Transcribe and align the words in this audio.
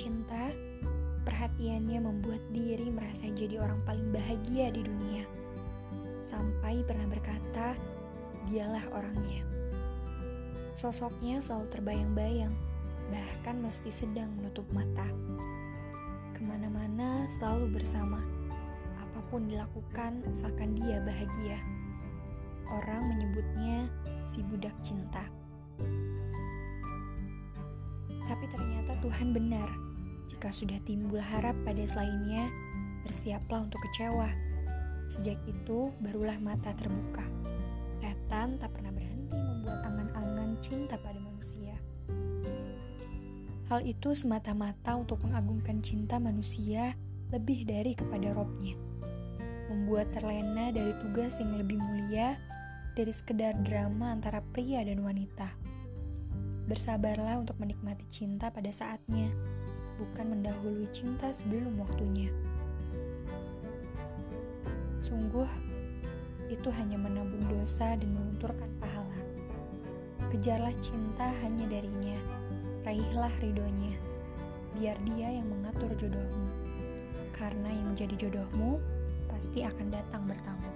cinta, 0.00 0.48
perhatiannya 1.28 2.00
membuat 2.00 2.40
diri 2.56 2.88
merasa 2.88 3.28
jadi 3.28 3.60
orang 3.60 3.84
paling 3.84 4.08
bahagia 4.08 4.72
di 4.72 4.80
dunia. 4.80 5.28
Sampai 6.24 6.80
pernah 6.88 7.04
berkata, 7.04 7.76
dialah 8.48 8.80
orangnya. 8.96 9.44
Sosoknya 10.80 11.44
selalu 11.44 11.68
terbayang-bayang, 11.68 12.54
bahkan 13.12 13.60
meski 13.60 13.92
sedang 13.92 14.32
menutup 14.40 14.64
mata. 14.72 15.04
Ke 16.32 16.40
mana-mana 16.40 17.28
selalu 17.28 17.76
bersama, 17.76 18.24
apa 18.96 19.20
pun 19.28 19.44
dilakukan 19.44 20.24
asalkan 20.32 20.80
dia 20.80 21.04
bahagia. 21.04 21.60
Orang 22.72 23.12
menyebutnya 23.12 23.84
si 24.24 24.40
budak 24.40 24.72
cinta. 24.80 25.28
Tapi 28.30 28.46
ternyata 28.46 28.94
Tuhan 29.02 29.34
benar. 29.34 29.66
Jika 30.30 30.54
sudah 30.54 30.78
timbul 30.86 31.18
harap 31.18 31.58
pada 31.66 31.82
selainnya, 31.82 32.46
bersiaplah 33.02 33.66
untuk 33.66 33.82
kecewa. 33.90 34.30
Sejak 35.10 35.42
itu, 35.50 35.90
barulah 35.98 36.38
mata 36.38 36.70
terbuka. 36.78 37.26
Setan 38.30 38.62
tak 38.62 38.70
pernah 38.78 38.94
berhenti 38.94 39.34
membuat 39.34 39.82
angan-angan 39.82 40.54
cinta 40.62 40.94
pada 41.02 41.18
manusia. 41.18 41.74
Hal 43.66 43.82
itu 43.82 44.14
semata-mata 44.14 44.94
untuk 44.94 45.18
mengagungkan 45.26 45.82
cinta 45.82 46.22
manusia 46.22 46.94
lebih 47.34 47.66
dari 47.66 47.98
kepada 47.98 48.30
robnya. 48.30 48.78
Membuat 49.66 50.14
terlena 50.14 50.70
dari 50.70 50.94
tugas 51.02 51.42
yang 51.42 51.58
lebih 51.58 51.82
mulia 51.82 52.38
dari 52.94 53.10
sekedar 53.10 53.58
drama 53.66 54.14
antara 54.14 54.38
pria 54.54 54.86
dan 54.86 55.02
wanita. 55.02 55.69
Bersabarlah 56.70 57.42
untuk 57.42 57.58
menikmati 57.58 58.06
cinta 58.06 58.46
pada 58.46 58.70
saatnya, 58.70 59.26
bukan 59.98 60.38
mendahului 60.38 60.86
cinta 60.94 61.34
sebelum 61.34 61.82
waktunya. 61.82 62.30
Sungguh, 65.02 65.50
itu 66.46 66.70
hanya 66.70 66.94
menabung 66.94 67.42
dosa 67.50 67.98
dan 67.98 68.14
melunturkan 68.14 68.70
pahala. 68.78 69.18
Kejarlah 70.30 70.70
cinta 70.78 71.34
hanya 71.42 71.66
darinya, 71.66 72.14
raihlah 72.86 73.34
ridhonya, 73.42 73.98
biar 74.78 74.94
dia 75.10 75.42
yang 75.42 75.50
mengatur 75.50 75.90
jodohmu. 75.98 76.54
Karena 77.34 77.66
yang 77.66 77.98
menjadi 77.98 78.14
jodohmu 78.14 78.78
pasti 79.26 79.66
akan 79.66 79.90
datang 79.90 80.22
bertamu. 80.22 80.70